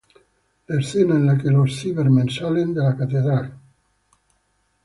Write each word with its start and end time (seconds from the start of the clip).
La 0.65 0.79
escena 0.79 1.13
en 1.15 1.27
la 1.27 1.37
que 1.37 1.51
los 1.51 1.79
Cybermen 1.79 2.27
salen 2.27 2.73
de 2.73 2.81
la 2.81 2.97
catedral 2.97 3.41
de 3.41 3.47
St. 3.49 3.61